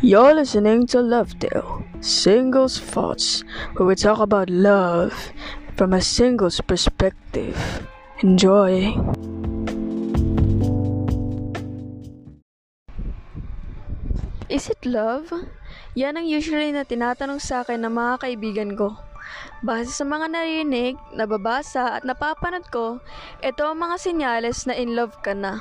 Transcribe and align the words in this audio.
You're 0.00 0.32
listening 0.32 0.88
to 0.96 1.04
Lovedale, 1.04 1.84
Singles 2.00 2.80
Thoughts, 2.80 3.44
where 3.76 3.84
we 3.84 3.92
talk 3.92 4.16
about 4.16 4.48
love 4.48 5.12
from 5.76 5.92
a 5.92 6.00
single's 6.00 6.56
perspective. 6.64 7.84
Enjoy. 8.24 8.96
Is 14.48 14.72
it 14.72 14.80
love? 14.88 15.36
Yan 15.92 16.16
ang 16.16 16.24
usually 16.24 16.72
na 16.72 16.88
tinatanong 16.88 17.44
sa 17.44 17.60
akin 17.60 17.84
ng 17.84 17.92
mga 17.92 18.14
kaibigan 18.24 18.72
ko. 18.80 18.96
Base 19.60 19.92
sa 19.92 20.04
mga 20.08 20.32
narinig, 20.32 20.96
nababasa 21.12 22.00
at 22.00 22.02
napapanood 22.06 22.66
ko, 22.72 22.98
ito 23.44 23.62
ang 23.64 23.78
mga 23.78 23.96
senyales 24.00 24.64
na 24.64 24.74
in 24.76 24.96
love 24.96 25.18
ka 25.20 25.36
na. 25.36 25.60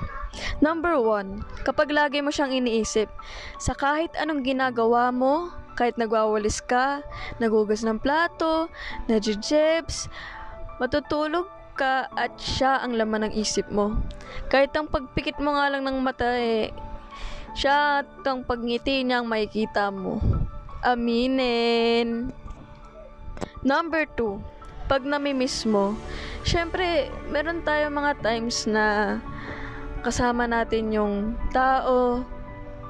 Number 0.62 0.96
one, 1.00 1.44
kapag 1.66 1.90
lagi 1.92 2.22
mo 2.22 2.30
siyang 2.30 2.54
iniisip, 2.54 3.10
sa 3.58 3.74
kahit 3.74 4.14
anong 4.16 4.46
ginagawa 4.46 5.10
mo, 5.10 5.52
kahit 5.80 5.96
nagwawalis 5.96 6.60
ka, 6.64 7.02
nagugas 7.40 7.88
ng 7.88 8.00
plato, 8.04 8.68
nadjejebs, 9.08 10.12
matutulog 10.78 11.48
ka 11.80 12.12
at 12.12 12.36
siya 12.36 12.84
ang 12.84 13.00
laman 13.00 13.32
ng 13.32 13.34
isip 13.40 13.72
mo. 13.72 13.96
Kahit 14.52 14.76
ang 14.76 14.92
pagpikit 14.92 15.40
mo 15.40 15.56
nga 15.56 15.72
lang 15.72 15.88
ng 15.88 15.98
mata 16.04 16.36
eh, 16.36 16.76
siya 17.56 18.04
at 18.04 18.24
ang 18.28 18.44
pagngiti 18.44 19.08
niya 19.08 19.24
ang 19.24 19.28
makikita 19.32 19.88
mo. 19.88 20.20
Aminin. 20.84 22.32
Number 23.70 24.10
two, 24.18 24.42
pag 24.90 25.06
namimiss 25.06 25.62
mo, 25.70 25.94
syempre, 26.42 27.14
meron 27.30 27.62
tayo 27.62 27.94
mga 27.94 28.18
times 28.26 28.66
na 28.66 29.22
kasama 30.02 30.50
natin 30.50 30.90
yung 30.90 31.38
tao, 31.54 32.26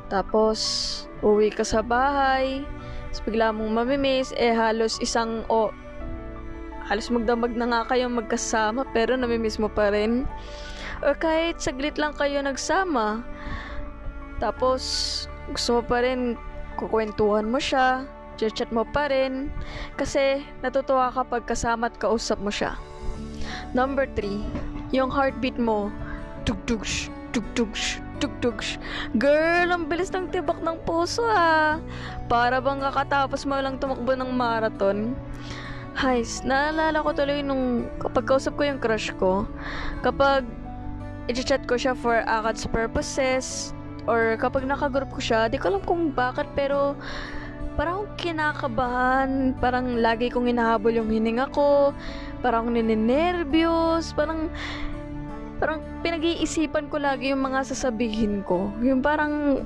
tapos 0.07 1.03
uwi 1.19 1.51
ka 1.51 1.67
sa 1.67 1.83
bahay, 1.83 2.63
tapos 3.11 3.21
bigla 3.27 3.51
mong 3.51 3.75
mamimiss, 3.75 4.31
eh 4.39 4.55
halos 4.55 4.95
isang 5.03 5.43
o 5.51 5.67
halos 6.87 7.11
magdamag 7.11 7.59
na 7.59 7.67
nga 7.67 7.91
kayong 7.91 8.15
magkasama 8.15 8.87
pero 8.95 9.19
namimiss 9.19 9.59
mo 9.59 9.67
pa 9.67 9.91
rin. 9.91 10.23
Or 11.03 11.11
kahit 11.11 11.59
saglit 11.59 11.99
lang 11.99 12.15
kayo 12.15 12.39
nagsama, 12.39 13.19
tapos 14.39 15.27
gusto 15.51 15.79
mo 15.79 15.81
pa 15.83 16.07
rin 16.07 16.39
kukwentuhan 16.79 17.51
mo 17.51 17.59
siya, 17.59 18.07
chat 18.47 18.71
mo 18.71 18.87
pa 18.87 19.11
rin, 19.11 19.51
kasi 19.99 20.47
natutuwa 20.63 21.11
ka 21.11 21.27
pag 21.27 21.43
kasama 21.43 21.91
at 21.91 21.99
kausap 21.99 22.39
mo 22.39 22.47
siya. 22.47 22.79
Number 23.75 24.07
3, 24.15 24.95
yung 24.95 25.11
heartbeat 25.11 25.59
mo, 25.59 25.91
tugtugsh, 26.47 27.11
tugtugsh, 27.35 27.99
tugtugsh. 28.23 28.79
Girl, 29.19 29.75
ang 29.75 29.91
bilis 29.91 30.15
ng 30.15 30.31
tibak 30.31 30.63
ng 30.63 30.79
puso 30.87 31.27
ah. 31.27 31.83
Para 32.31 32.63
bang 32.63 32.79
kakatapos 32.79 33.43
mo 33.43 33.59
lang 33.59 33.75
tumakbo 33.77 34.15
ng 34.15 34.31
marathon. 34.31 35.13
Hays, 35.99 36.41
naalala 36.47 37.03
ko 37.03 37.11
tuloy 37.11 37.43
nung 37.43 37.91
kapag 37.99 38.23
kausap 38.23 38.55
ko 38.55 38.63
yung 38.63 38.79
crush 38.79 39.11
ko, 39.19 39.43
kapag 39.99 40.47
i-chat 41.27 41.67
ko 41.67 41.75
siya 41.75 41.91
for 41.91 42.23
akats 42.23 42.63
purposes, 42.65 43.75
or 44.09 44.33
kapag 44.41 44.65
nakagroup 44.65 45.13
ko 45.13 45.21
siya, 45.21 45.45
di 45.45 45.61
ko 45.61 45.69
alam 45.69 45.83
kung 45.85 46.09
bakit, 46.09 46.49
pero 46.57 46.97
parang 47.79 48.11
kinakabahan, 48.19 49.55
parang 49.55 50.03
lagi 50.03 50.27
kong 50.27 50.51
hinahabol 50.51 50.91
yung 50.91 51.07
hininga 51.07 51.47
ko, 51.55 51.95
parang 52.43 52.67
akong 52.67 54.03
parang 54.19 54.51
parang 55.63 55.79
pinag-iisipan 56.03 56.91
ko 56.91 56.99
lagi 56.99 57.31
yung 57.31 57.39
mga 57.39 57.63
sasabihin 57.63 58.43
ko. 58.43 58.67
Yung 58.83 58.99
parang, 58.99 59.63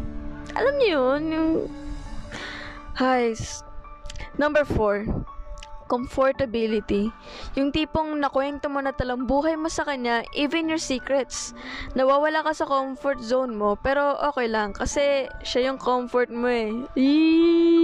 alam 0.53 0.73
niyo 0.77 1.17
yun, 1.17 1.21
yung, 1.33 1.49
Highs. 2.93 3.65
Number 4.37 4.61
four, 4.69 5.09
comfortability. 5.89 7.09
Yung 7.57 7.73
tipong 7.73 8.17
nakwento 8.21 8.69
mo 8.69 8.81
na 8.81 8.93
talang 8.93 9.25
buhay 9.25 9.57
mo 9.57 9.69
sa 9.69 9.85
kanya, 9.85 10.21
even 10.37 10.69
your 10.69 10.81
secrets. 10.81 11.57
Nawawala 11.97 12.45
ka 12.45 12.53
sa 12.53 12.69
comfort 12.69 13.21
zone 13.21 13.57
mo, 13.57 13.73
pero 13.77 14.17
okay 14.29 14.45
lang, 14.45 14.77
kasi 14.77 15.29
siya 15.41 15.73
yung 15.73 15.81
comfort 15.81 16.29
mo 16.29 16.49
eh. 16.49 16.69
Eee! 16.97 17.82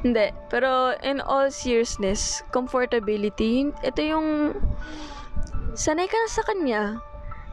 Hindi, 0.00 0.32
pero 0.48 0.96
in 1.04 1.20
all 1.20 1.52
seriousness, 1.52 2.40
comfortability, 2.56 3.68
ito 3.84 4.00
yung 4.00 4.56
sanay 5.76 6.08
ka 6.08 6.16
na 6.16 6.30
sa 6.32 6.42
kanya. 6.48 6.82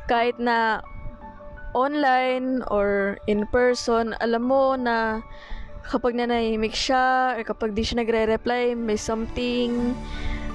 Kahit 0.08 0.40
na 0.40 0.80
online 1.75 2.63
or 2.72 3.19
in 3.28 3.44
person, 3.52 4.16
alam 4.24 4.47
mo 4.47 4.80
na 4.80 5.19
kapag 5.91 6.16
nanahimik 6.16 6.72
siya 6.72 7.35
or 7.35 7.44
kapag 7.44 7.75
di 7.75 7.84
siya 7.84 8.00
nagre-reply, 8.00 8.79
may 8.79 8.96
something 8.96 9.91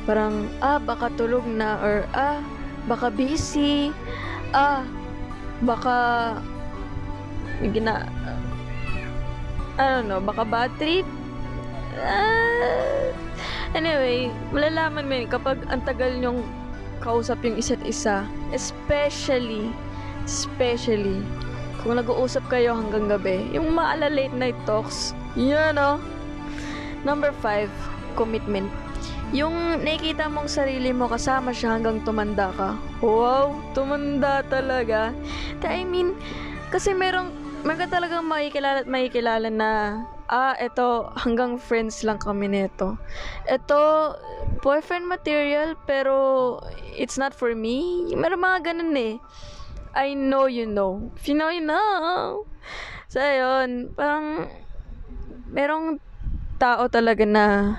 parang, 0.08 0.48
ah, 0.64 0.80
baka 0.80 1.12
tulog 1.20 1.44
na 1.44 1.76
or 1.84 2.08
ah, 2.16 2.40
baka 2.88 3.12
busy 3.12 3.92
ah, 4.56 4.82
baka 5.62 6.40
gina 7.70 8.08
I 9.76 10.00
don't 10.00 10.08
know, 10.08 10.20
baka 10.20 10.42
bad 10.44 10.72
trip 10.80 11.06
ah, 12.00 13.08
anyway, 13.76 14.32
malalaman 14.54 15.08
mo 15.08 15.14
yun 15.18 15.28
kapag 15.28 15.60
ang 15.68 15.82
tagal 15.84 16.12
nyong 16.16 16.40
kausap 17.02 17.42
yung 17.42 17.58
isa't 17.58 17.82
isa 17.82 18.22
especially 18.54 19.74
especially 20.22 21.18
kung 21.82 21.98
nag-uusap 21.98 22.46
kayo 22.46 22.78
hanggang 22.78 23.10
gabi 23.10 23.42
yung 23.50 23.74
maala 23.74 24.06
late 24.06 24.32
night 24.38 24.54
talks 24.62 25.10
yun, 25.32 25.80
no? 25.80 25.96
Number 27.08 27.32
five, 27.40 27.72
commitment. 28.14 28.68
Yung 29.32 29.80
nakikita 29.80 30.28
mong 30.28 30.52
sarili 30.52 30.92
mo 30.92 31.08
kasama 31.08 31.56
siya 31.56 31.80
hanggang 31.80 32.04
tumanda 32.04 32.52
ka. 32.52 32.76
Wow, 33.00 33.56
tumanda 33.72 34.44
talaga. 34.44 35.16
I 35.64 35.88
mean, 35.88 36.12
kasi 36.68 36.92
merong, 36.92 37.32
meron 37.64 37.80
ka 37.80 37.88
talagang 37.88 38.28
makikilala 38.28 38.84
at 38.84 38.88
makikilala 38.92 39.48
na, 39.48 40.04
ah, 40.32 40.56
ito, 40.56 41.12
hanggang 41.20 41.60
friends 41.60 42.00
lang 42.00 42.16
kami 42.16 42.48
nito. 42.48 42.96
Ito, 43.44 44.16
boyfriend 44.64 45.04
material, 45.04 45.76
pero 45.84 46.56
it's 46.96 47.20
not 47.20 47.36
for 47.36 47.52
me. 47.52 48.08
Meron 48.16 48.40
mga 48.40 48.72
ganun 48.72 48.96
eh. 48.96 49.20
I 49.92 50.16
know 50.16 50.48
you 50.48 50.64
know. 50.64 51.12
If 51.20 51.28
you 51.28 51.36
know, 51.36 51.52
you 51.52 51.60
know. 51.60 52.48
So, 53.12 53.20
yun, 53.20 53.92
parang, 53.92 54.48
merong 55.52 56.00
tao 56.56 56.88
talaga 56.88 57.28
na 57.28 57.76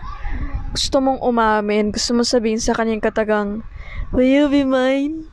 gusto 0.77 1.01
mong 1.01 1.25
umamin, 1.25 1.89
gusto 1.89 2.13
mong 2.13 2.29
sabihin 2.29 2.61
sa 2.61 2.77
kanyang 2.77 3.01
katagang, 3.01 3.65
Will 4.13 4.29
you 4.29 4.45
be 4.45 4.61
mine? 4.61 5.25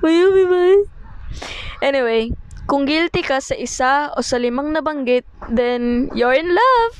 Will 0.00 0.16
you 0.16 0.28
be 0.32 0.44
mine? 0.48 0.88
Anyway, 1.84 2.32
kung 2.66 2.86
guilty 2.86 3.26
ka 3.26 3.42
sa 3.42 3.58
isa 3.58 4.14
o 4.14 4.22
sa 4.22 4.38
limang 4.38 4.70
nabanggit, 4.70 5.26
then 5.50 6.08
you're 6.14 6.36
in 6.36 6.54
love. 6.54 6.94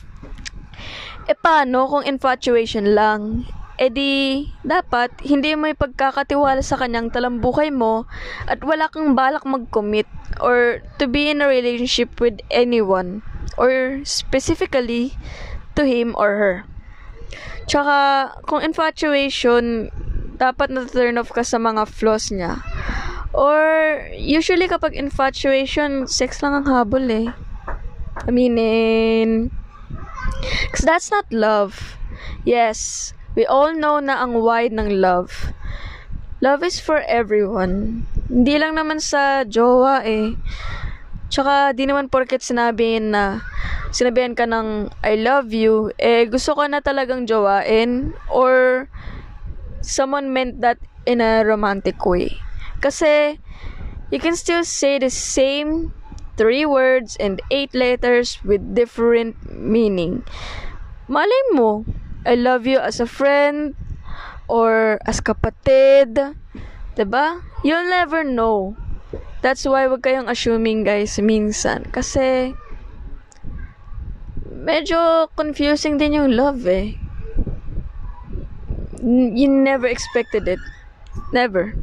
E 1.30 1.34
paano 1.38 1.86
kung 1.86 2.02
infatuation 2.02 2.98
lang? 2.98 3.46
E 3.80 3.88
di, 3.88 4.46
dapat, 4.62 5.10
hindi 5.24 5.54
mo 5.56 5.70
ipagkakatiwala 5.70 6.60
sa 6.60 6.78
kanyang 6.78 7.10
talambuhay 7.10 7.72
mo 7.72 8.06
at 8.46 8.62
wala 8.62 8.86
kang 8.90 9.16
balak 9.16 9.42
mag-commit 9.48 10.06
or 10.38 10.84
to 10.98 11.08
be 11.08 11.30
in 11.30 11.42
a 11.42 11.48
relationship 11.48 12.20
with 12.22 12.38
anyone 12.52 13.24
or 13.56 14.02
specifically 14.04 15.14
to 15.74 15.82
him 15.82 16.14
or 16.18 16.36
her. 16.36 16.56
Tsaka, 17.66 18.28
kung 18.44 18.60
infatuation, 18.60 19.88
dapat 20.36 20.74
na-turn 20.74 21.22
off 21.22 21.30
ka 21.30 21.46
sa 21.46 21.56
mga 21.56 21.86
flaws 21.86 22.34
niya. 22.34 22.58
Or, 23.32 24.04
usually 24.12 24.68
kapag 24.68 24.92
infatuation, 24.92 26.04
sex 26.04 26.44
lang 26.44 26.52
ang 26.52 26.66
habol 26.68 27.08
eh. 27.08 27.28
Aminin. 28.28 29.48
Because 30.68 30.84
that's 30.84 31.08
not 31.08 31.24
love. 31.32 31.96
Yes, 32.44 33.10
we 33.32 33.48
all 33.48 33.72
know 33.72 33.98
na 34.04 34.20
ang 34.20 34.36
wide 34.44 34.76
ng 34.76 35.00
love. 35.00 35.56
Love 36.44 36.60
is 36.66 36.82
for 36.82 37.00
everyone. 37.08 38.04
Hindi 38.28 38.58
lang 38.60 38.76
naman 38.76 39.00
sa 39.00 39.46
jowa 39.46 40.02
eh. 40.02 40.34
Tsaka, 41.32 41.72
di 41.72 41.88
naman 41.88 42.12
porket 42.12 42.44
sinabihin 42.44 43.14
na 43.14 43.40
sinabihan 43.94 44.36
ka 44.36 44.44
ng 44.44 44.92
I 45.00 45.16
love 45.16 45.54
you, 45.54 45.94
eh 45.96 46.28
gusto 46.28 46.52
ko 46.52 46.68
na 46.68 46.84
talagang 46.84 47.24
jowain 47.24 48.12
or 48.28 48.84
someone 49.80 50.32
meant 50.34 50.60
that 50.60 50.76
in 51.08 51.24
a 51.24 51.40
romantic 51.46 52.00
way. 52.04 52.36
Kasi, 52.82 53.38
you 54.10 54.18
can 54.18 54.34
still 54.34 54.66
say 54.66 54.98
the 54.98 55.08
same 55.08 55.94
three 56.36 56.66
words 56.66 57.16
and 57.16 57.40
eight 57.50 57.72
letters 57.74 58.42
with 58.44 58.74
different 58.74 59.38
meaning. 59.46 60.24
Malay 61.08 61.44
mo, 61.52 61.84
I 62.26 62.34
love 62.34 62.66
you 62.66 62.78
as 62.78 63.00
a 63.00 63.06
friend 63.06 63.74
or 64.48 64.98
as 65.06 65.20
kapatid. 65.20 66.14
ba? 66.14 66.34
Diba? 66.98 67.26
You'll 67.62 67.88
never 67.88 68.24
know. 68.24 68.76
That's 69.42 69.66
why 69.66 69.86
wag 69.90 70.06
kayong 70.06 70.30
assuming 70.30 70.86
guys 70.86 71.18
minsan. 71.18 71.90
Kasi 71.90 72.54
medyo 74.46 75.28
confusing 75.34 75.98
din 75.98 76.18
yung 76.18 76.30
love 76.34 76.62
eh. 76.70 76.94
You 79.02 79.50
never 79.50 79.90
expected 79.90 80.46
it. 80.46 80.62
Never. 81.34 81.74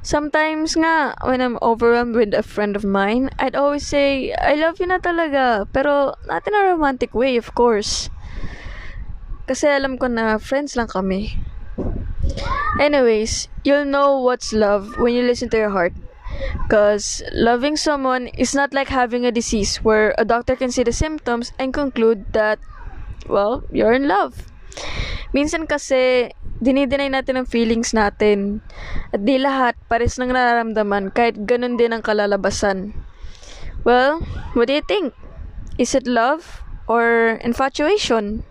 Sometimes 0.00 0.80
nga, 0.80 1.12
when 1.24 1.44
I'm 1.44 1.60
overwhelmed 1.60 2.16
with 2.16 2.32
a 2.32 2.42
friend 2.42 2.74
of 2.74 2.88
mine, 2.88 3.28
I'd 3.38 3.54
always 3.54 3.86
say, 3.86 4.32
I 4.32 4.56
love 4.56 4.80
you 4.80 4.88
na 4.88 4.96
talaga. 4.96 5.68
Pero, 5.72 6.16
not 6.24 6.48
in 6.48 6.56
a 6.56 6.72
romantic 6.72 7.12
way, 7.12 7.36
of 7.36 7.52
course. 7.52 8.08
Kasi 9.44 9.68
alam 9.68 10.00
ko 10.00 10.08
na 10.08 10.40
friends 10.40 10.72
lang 10.72 10.88
kami. 10.88 11.36
Anyways, 12.80 13.52
you'll 13.64 13.84
know 13.84 14.16
what's 14.24 14.56
love 14.56 14.96
when 14.96 15.12
you 15.12 15.20
listen 15.20 15.52
to 15.52 15.60
your 15.60 15.74
heart. 15.74 15.92
Because 16.64 17.20
loving 17.36 17.76
someone 17.76 18.32
is 18.38 18.54
not 18.54 18.72
like 18.72 18.88
having 18.88 19.26
a 19.26 19.34
disease 19.34 19.84
where 19.84 20.14
a 20.16 20.24
doctor 20.24 20.56
can 20.56 20.72
see 20.72 20.82
the 20.82 20.96
symptoms 20.96 21.52
and 21.58 21.74
conclude 21.74 22.32
that, 22.32 22.58
well, 23.28 23.64
you're 23.68 23.92
in 23.92 24.08
love. 24.08 24.48
Minsan 25.34 25.68
kasi, 25.68 26.32
dinideny 26.60 27.08
natin 27.08 27.40
ang 27.40 27.48
feelings 27.48 27.96
natin. 27.96 28.60
At 29.10 29.24
di 29.24 29.40
lahat 29.40 29.74
pares 29.88 30.20
nang 30.20 30.30
nararamdaman 30.30 31.10
kahit 31.10 31.48
ganun 31.48 31.80
din 31.80 31.96
ang 31.96 32.04
kalalabasan. 32.04 32.92
Well, 33.82 34.20
what 34.52 34.68
do 34.68 34.76
you 34.76 34.84
think? 34.84 35.16
Is 35.80 35.96
it 35.96 36.04
love 36.04 36.60
or 36.84 37.40
infatuation? 37.40 38.44